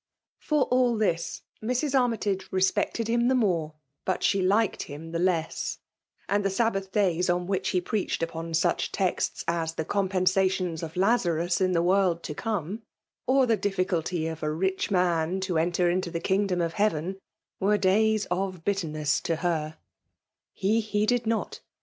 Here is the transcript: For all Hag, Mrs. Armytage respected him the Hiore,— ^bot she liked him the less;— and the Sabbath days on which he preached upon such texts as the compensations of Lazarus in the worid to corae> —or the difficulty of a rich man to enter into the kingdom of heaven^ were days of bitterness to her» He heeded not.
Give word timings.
For 0.39 0.63
all 0.63 0.97
Hag, 0.99 1.19
Mrs. 1.63 1.93
Armytage 1.93 2.47
respected 2.49 3.07
him 3.07 3.27
the 3.27 3.35
Hiore,— 3.35 3.73
^bot 4.07 4.23
she 4.23 4.41
liked 4.41 4.81
him 4.81 5.11
the 5.11 5.19
less;— 5.19 5.77
and 6.27 6.43
the 6.43 6.49
Sabbath 6.49 6.91
days 6.91 7.29
on 7.29 7.45
which 7.45 7.69
he 7.69 7.81
preached 7.81 8.23
upon 8.23 8.55
such 8.55 8.91
texts 8.91 9.43
as 9.47 9.75
the 9.75 9.85
compensations 9.85 10.81
of 10.81 10.97
Lazarus 10.97 11.61
in 11.61 11.73
the 11.73 11.83
worid 11.83 12.23
to 12.23 12.33
corae> 12.33 12.81
—or 13.27 13.45
the 13.45 13.55
difficulty 13.55 14.25
of 14.25 14.41
a 14.41 14.51
rich 14.51 14.89
man 14.89 15.39
to 15.41 15.59
enter 15.59 15.87
into 15.87 16.09
the 16.09 16.19
kingdom 16.19 16.61
of 16.61 16.73
heaven^ 16.73 17.19
were 17.59 17.77
days 17.77 18.25
of 18.31 18.65
bitterness 18.65 19.21
to 19.21 19.35
her» 19.35 19.77
He 20.51 20.79
heeded 20.79 21.27
not. 21.27 21.59